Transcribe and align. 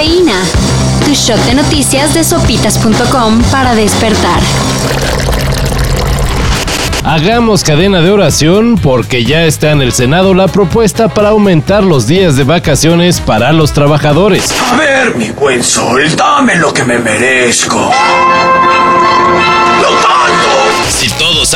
Cafeína. 0.00 0.40
Tu 1.04 1.12
shot 1.12 1.38
de 1.44 1.54
noticias 1.54 2.14
de 2.14 2.24
sopitas.com 2.24 3.42
para 3.50 3.74
despertar. 3.74 4.40
Hagamos 7.04 7.62
cadena 7.62 8.00
de 8.00 8.10
oración 8.10 8.78
porque 8.82 9.24
ya 9.24 9.44
está 9.44 9.72
en 9.72 9.82
el 9.82 9.92
Senado 9.92 10.32
la 10.32 10.48
propuesta 10.48 11.08
para 11.08 11.28
aumentar 11.30 11.84
los 11.84 12.06
días 12.06 12.36
de 12.36 12.44
vacaciones 12.44 13.20
para 13.20 13.52
los 13.52 13.74
trabajadores. 13.74 14.54
A 14.72 14.76
ver, 14.76 15.16
mi 15.16 15.32
buen 15.32 15.62
sol, 15.62 16.16
dame 16.16 16.56
lo 16.56 16.72
que 16.72 16.82
me 16.84 16.98
merezco. 16.98 17.90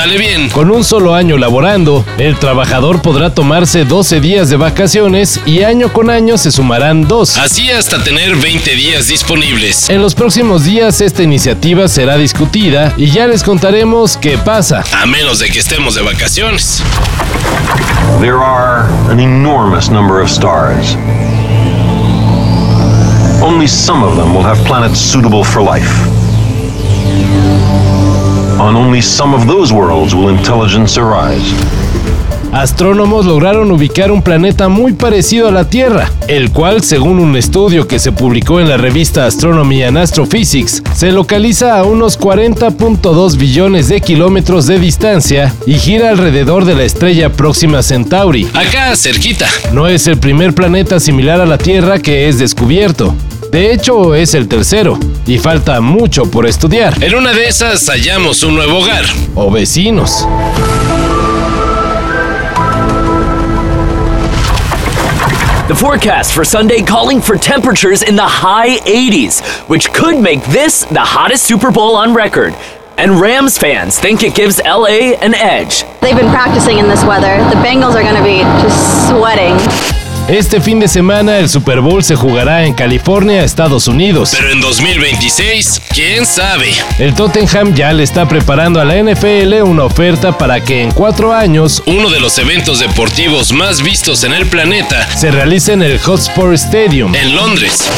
Sale 0.04 0.18
bien, 0.18 0.50
con 0.50 0.70
un 0.70 0.84
solo 0.84 1.14
año 1.14 1.38
laborando, 1.38 2.04
el 2.18 2.38
trabajador 2.38 3.00
podrá 3.00 3.32
tomarse 3.34 3.86
12 3.86 4.20
días 4.20 4.50
de 4.50 4.56
vacaciones 4.56 5.40
y 5.46 5.62
año 5.62 5.90
con 5.94 6.10
año 6.10 6.36
se 6.36 6.52
sumarán 6.52 7.08
dos. 7.08 7.38
Así 7.38 7.70
hasta 7.70 8.04
tener 8.04 8.36
20 8.36 8.74
días 8.74 9.08
disponibles. 9.08 9.88
En 9.88 10.02
los 10.02 10.14
próximos 10.14 10.64
días 10.64 11.00
esta 11.00 11.22
iniciativa 11.22 11.88
será 11.88 12.18
discutida 12.18 12.92
y 12.98 13.12
ya 13.12 13.26
les 13.26 13.42
contaremos 13.42 14.18
qué 14.18 14.36
pasa. 14.36 14.84
A 14.92 15.06
menos 15.06 15.38
de 15.38 15.48
que 15.48 15.60
estemos 15.60 15.94
de 15.94 16.02
vacaciones. 16.02 16.82
There 18.20 18.36
are 18.36 18.86
an 19.10 19.20
enormous 19.20 19.88
number 19.88 20.20
of 20.20 20.28
stars. 20.28 20.98
Only 23.40 23.66
some 23.66 24.04
of 24.04 24.18
them 24.18 24.34
will 24.34 24.44
have 24.44 24.62
planets 24.66 24.98
suitable 24.98 25.44
for 25.44 25.62
life. 25.62 26.13
On 28.64 28.76
only 28.76 29.02
some 29.02 29.34
of 29.34 29.46
those 29.46 29.74
worlds 29.74 30.14
will 30.14 30.30
intelligence 30.30 30.98
arise. 30.98 31.44
Astrónomos 32.50 33.26
lograron 33.26 33.70
ubicar 33.70 34.10
un 34.10 34.22
planeta 34.22 34.70
muy 34.70 34.94
parecido 34.94 35.48
a 35.48 35.50
la 35.50 35.68
Tierra, 35.68 36.10
el 36.28 36.50
cual, 36.50 36.82
según 36.82 37.18
un 37.18 37.36
estudio 37.36 37.86
que 37.86 37.98
se 37.98 38.10
publicó 38.10 38.60
en 38.60 38.70
la 38.70 38.78
revista 38.78 39.26
Astronomy 39.26 39.82
and 39.82 39.98
Astrophysics, 39.98 40.82
se 40.94 41.12
localiza 41.12 41.78
a 41.78 41.84
unos 41.84 42.18
40.2 42.18 43.36
billones 43.36 43.88
de 43.88 44.00
kilómetros 44.00 44.66
de 44.66 44.78
distancia 44.78 45.52
y 45.66 45.74
gira 45.74 46.08
alrededor 46.08 46.64
de 46.64 46.74
la 46.74 46.84
estrella 46.84 47.30
próxima 47.30 47.82
Centauri. 47.82 48.48
Acá, 48.54 48.96
cerquita. 48.96 49.46
No 49.74 49.88
es 49.88 50.06
el 50.06 50.16
primer 50.16 50.54
planeta 50.54 51.00
similar 51.00 51.42
a 51.42 51.46
la 51.46 51.58
Tierra 51.58 51.98
que 51.98 52.28
es 52.28 52.38
descubierto. 52.38 53.14
De 53.54 53.72
hecho, 53.72 54.16
es 54.16 54.34
el 54.34 54.48
tercero, 54.48 54.98
y 55.26 55.38
falta 55.38 55.80
mucho 55.80 56.28
por 56.28 56.44
estudiar. 56.44 57.00
En 57.00 57.14
una 57.14 57.32
de 57.32 57.46
esas 57.46 57.88
hallamos 57.88 58.42
un 58.42 58.56
nuevo 58.56 58.78
hogar, 58.80 59.04
o 59.36 59.48
vecinos. 59.48 60.26
The 65.68 65.74
forecast 65.76 66.32
for 66.32 66.44
Sunday 66.44 66.82
calling 66.82 67.20
for 67.20 67.38
temperatures 67.38 68.02
in 68.02 68.16
the 68.16 68.26
high 68.26 68.80
80s, 68.80 69.40
which 69.68 69.92
could 69.92 70.18
make 70.18 70.44
this 70.46 70.84
the 70.86 70.98
hottest 70.98 71.44
Super 71.44 71.70
Bowl 71.70 71.94
on 71.94 72.12
record. 72.12 72.56
And 72.98 73.20
Rams 73.20 73.56
fans 73.56 74.00
think 74.00 74.24
it 74.24 74.34
gives 74.34 74.60
LA 74.64 75.14
an 75.22 75.32
edge. 75.36 75.84
They've 76.00 76.16
been 76.16 76.32
practicing 76.32 76.78
in 76.78 76.88
this 76.88 77.04
weather. 77.04 77.36
The 77.50 77.60
Bengals 77.62 77.94
are 77.94 78.02
going 78.02 78.16
to 78.16 78.24
be 78.24 78.40
just 78.64 79.08
sweating. 79.10 79.93
Este 80.28 80.58
fin 80.62 80.80
de 80.80 80.88
semana 80.88 81.38
el 81.38 81.50
Super 81.50 81.82
Bowl 81.82 82.02
se 82.02 82.16
jugará 82.16 82.64
en 82.64 82.72
California, 82.72 83.44
Estados 83.44 83.88
Unidos. 83.88 84.32
Pero 84.34 84.52
en 84.52 84.60
2026, 84.62 85.82
¿quién 85.92 86.24
sabe? 86.24 86.72
El 86.98 87.14
Tottenham 87.14 87.74
ya 87.74 87.92
le 87.92 88.04
está 88.04 88.26
preparando 88.26 88.80
a 88.80 88.86
la 88.86 88.96
NFL 88.96 89.62
una 89.64 89.84
oferta 89.84 90.38
para 90.38 90.64
que 90.64 90.82
en 90.82 90.92
cuatro 90.92 91.34
años, 91.34 91.82
uno 91.84 92.08
de 92.08 92.20
los 92.20 92.38
eventos 92.38 92.78
deportivos 92.78 93.52
más 93.52 93.82
vistos 93.82 94.24
en 94.24 94.32
el 94.32 94.46
planeta, 94.46 95.06
se 95.14 95.30
realice 95.30 95.74
en 95.74 95.82
el 95.82 95.98
Hotspur 95.98 96.54
Stadium, 96.54 97.14
en 97.14 97.36
Londres. 97.36 97.90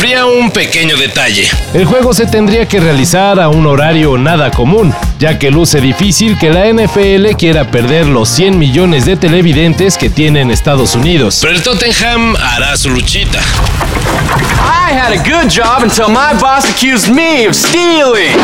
Habría 0.00 0.24
un 0.24 0.50
pequeño 0.50 0.96
detalle. 0.96 1.46
El 1.74 1.84
juego 1.84 2.14
se 2.14 2.24
tendría 2.24 2.66
que 2.66 2.80
realizar 2.80 3.38
a 3.38 3.50
un 3.50 3.66
horario 3.66 4.16
nada 4.16 4.50
común, 4.50 4.94
ya 5.18 5.38
que 5.38 5.50
luce 5.50 5.78
difícil 5.78 6.38
que 6.38 6.48
la 6.48 6.72
NFL 6.72 7.36
quiera 7.36 7.70
perder 7.70 8.06
los 8.06 8.30
100 8.30 8.58
millones 8.58 9.04
de 9.04 9.18
televidentes 9.18 9.98
que 9.98 10.08
tiene 10.08 10.40
en 10.40 10.50
Estados 10.50 10.94
Unidos. 10.94 11.40
Pero 11.42 11.52
el 11.52 11.62
Tottenham 11.62 12.34
hará 12.34 12.78
su 12.78 12.88
luchita. 12.88 13.40
I 14.90 14.92
had 14.92 15.12
a 15.12 15.22
good 15.22 15.48
job 15.48 15.84
until 15.84 16.08
my 16.08 16.34
boss 16.40 16.68
accused 16.68 17.14
me 17.14 17.46
of 17.46 17.54
stealing. 17.54 18.34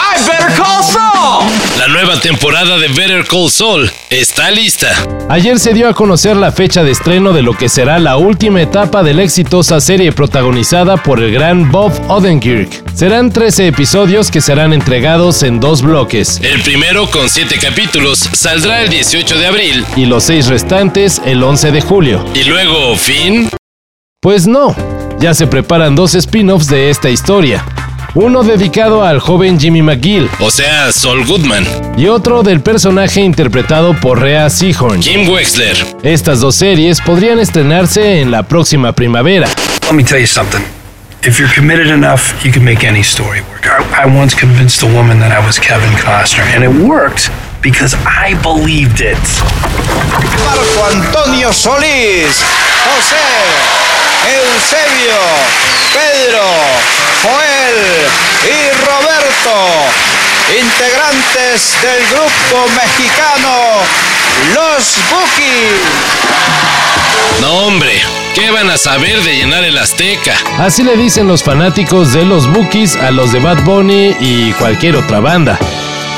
I 0.00 0.16
better 0.26 0.48
call 0.56 0.82
Saul. 0.82 1.44
La 1.78 1.86
nueva 1.88 2.18
temporada 2.18 2.78
de 2.78 2.88
Better 2.88 3.26
Call 3.26 3.50
Saul 3.50 3.90
está 4.08 4.50
lista. 4.50 4.88
Ayer 5.28 5.58
se 5.58 5.74
dio 5.74 5.86
a 5.86 5.92
conocer 5.92 6.34
la 6.34 6.50
fecha 6.50 6.82
de 6.82 6.92
estreno 6.92 7.34
de 7.34 7.42
lo 7.42 7.52
que 7.58 7.68
será 7.68 7.98
la 7.98 8.16
última 8.16 8.62
etapa 8.62 9.02
de 9.02 9.12
la 9.12 9.22
exitosa 9.22 9.82
serie 9.82 10.12
protagonizada 10.12 10.96
por 10.96 11.22
el 11.22 11.30
gran 11.30 11.70
Bob 11.70 11.92
Odenkirk. 12.08 12.90
Serán 12.94 13.30
13 13.30 13.66
episodios 13.66 14.30
que 14.30 14.40
serán 14.40 14.72
entregados 14.72 15.42
en 15.42 15.60
dos 15.60 15.82
bloques. 15.82 16.40
El 16.42 16.62
primero, 16.62 17.10
con 17.10 17.28
7 17.28 17.58
capítulos, 17.60 18.30
saldrá 18.32 18.80
el 18.80 18.88
18 18.88 19.38
de 19.38 19.46
abril 19.46 19.84
y 19.94 20.06
los 20.06 20.24
6 20.24 20.46
restantes 20.46 21.20
el 21.26 21.42
11 21.42 21.70
de 21.70 21.82
julio. 21.82 22.24
¿Y 22.32 22.44
luego, 22.44 22.96
fin? 22.96 23.50
Pues 24.20 24.46
no, 24.46 24.74
ya 25.20 25.34
se 25.34 25.46
preparan 25.46 25.94
dos 25.94 26.14
spin-offs 26.14 26.68
de 26.68 26.90
esta 26.90 27.10
historia. 27.10 27.62
Uno 28.14 28.42
dedicado 28.42 29.04
al 29.04 29.20
joven 29.20 29.60
Jimmy 29.60 29.82
McGill, 29.82 30.28
o 30.40 30.50
sea, 30.50 30.90
Saul 30.90 31.26
Goodman, 31.26 31.66
y 31.98 32.06
otro 32.06 32.42
del 32.42 32.60
personaje 32.60 33.20
interpretado 33.20 33.92
por 33.94 34.20
Rhea 34.20 34.48
Seahorn, 34.48 35.00
Kim 35.00 35.28
Wexler. 35.28 35.76
Estas 36.02 36.40
dos 36.40 36.56
series 36.56 37.00
podrían 37.02 37.38
estrenarse 37.38 38.20
en 38.20 38.30
la 38.30 38.42
próxima 38.42 38.92
primavera. 38.92 39.48
Let 39.82 39.92
me 39.92 40.02
tell 40.02 40.18
you 40.18 40.26
something. 40.26 40.60
If 41.22 41.38
you're 41.38 41.52
committed 41.54 41.88
enough, 41.88 42.42
you 42.42 42.50
can 42.50 42.64
make 42.64 42.86
any 42.86 43.02
story 43.02 43.42
work. 43.42 43.66
I, 43.66 44.04
I 44.04 44.06
once 44.06 44.34
convinced 44.34 44.82
a 44.82 44.86
woman 44.86 45.20
that 45.20 45.30
I 45.30 45.44
was 45.46 45.58
Kevin 45.60 45.92
Costner, 45.98 46.42
and 46.54 46.64
it 46.64 46.88
worked 46.88 47.30
because 47.62 47.94
I 48.06 48.34
believed 48.42 49.00
it. 49.00 49.18
Marco 50.42 50.96
Antonio 50.96 51.52
Solís, 51.52 52.40
José, 52.86 53.26
Eusebio, 54.26 55.14
Pedro, 55.92 56.42
Joel 57.22 58.08
y 58.44 58.70
Roberto, 58.84 59.54
integrantes 60.50 61.74
del 61.80 62.04
grupo 62.08 62.68
mexicano 62.74 63.82
Los 64.54 64.96
Bookies. 65.10 65.80
No, 67.40 67.66
hombre, 67.66 68.02
¿qué 68.34 68.50
van 68.50 68.68
a 68.70 68.76
saber 68.78 69.22
de 69.22 69.36
llenar 69.36 69.62
el 69.62 69.78
Azteca? 69.78 70.34
Así 70.58 70.82
le 70.82 70.96
dicen 70.96 71.28
los 71.28 71.44
fanáticos 71.44 72.12
de 72.12 72.24
los 72.24 72.50
Bookies 72.52 72.96
a 72.96 73.10
los 73.12 73.30
de 73.32 73.38
Bad 73.38 73.62
Bunny 73.62 74.16
y 74.18 74.52
cualquier 74.54 74.96
otra 74.96 75.20
banda. 75.20 75.58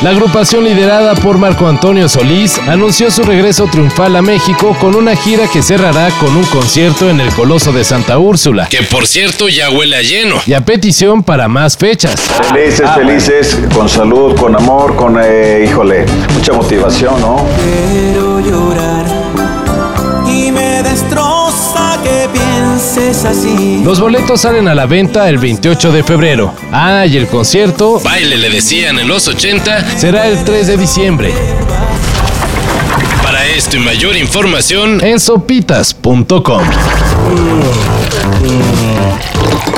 La 0.01 0.11
agrupación 0.11 0.63
liderada 0.63 1.17
por 1.17 1.39
Marco 1.39 1.67
Antonio 1.67 2.09
Solís 2.09 2.57
anunció 2.69 3.11
su 3.11 3.25
regreso 3.25 3.67
triunfal 3.67 4.15
a 4.15 4.23
México 4.23 4.77
con 4.81 4.95
una 4.95 5.17
gira 5.17 5.49
que 5.53 5.61
cerrará 5.61 6.09
con 6.21 6.37
un 6.37 6.45
concierto 6.45 7.11
en 7.11 7.19
el 7.19 7.35
Coloso 7.35 7.73
de 7.73 7.83
Santa 7.83 8.17
Úrsula, 8.17 8.69
que 8.69 8.85
por 8.85 9.09
cierto 9.09 9.49
ya 9.49 9.71
huele 9.71 9.97
a 9.97 10.03
lleno, 10.03 10.37
y 10.47 10.53
a 10.53 10.61
petición 10.65 11.25
para 11.25 11.49
más 11.49 11.77
fechas. 11.77 12.15
Felices, 12.49 12.89
felices, 12.95 13.59
con 13.75 13.89
salud, 13.89 14.37
con 14.37 14.55
amor, 14.55 14.95
con, 14.95 15.19
eh, 15.21 15.65
híjole, 15.69 16.07
mucha 16.33 16.53
motivación, 16.53 17.21
¿no? 17.21 17.45
Quiero 17.65 18.39
llorar 18.39 19.05
y 20.29 20.53
me 20.53 20.81
así. 22.97 23.83
Los 23.85 24.01
boletos 24.01 24.41
salen 24.41 24.67
a 24.69 24.75
la 24.75 24.87
venta 24.87 25.29
el 25.29 25.39
28 25.39 25.93
de 25.93 26.03
febrero. 26.03 26.55
Ah, 26.73 27.05
y 27.07 27.17
el 27.17 27.27
concierto, 27.27 28.01
baile 28.01 28.39
le 28.39 28.49
decían 28.49 28.99
en 28.99 29.09
los 29.09 29.29
80, 29.29 29.99
será 29.99 30.27
el 30.27 30.43
3 30.45 30.67
de 30.69 30.77
diciembre. 30.77 31.35
Para 33.23 33.45
esto 33.47 33.77
y 33.77 33.81
mayor 33.81 34.17
información 34.17 35.05
en 35.05 35.21
sopitas.com. 35.21 36.63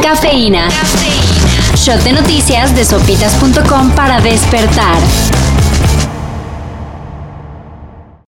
Cafeína. 0.03 0.69
Shot 1.75 2.03
de 2.03 2.13
noticias 2.13 2.77
de 2.77 2.85
sopitas.com 2.85 3.91
para 3.93 4.21
despertar. 4.21 4.97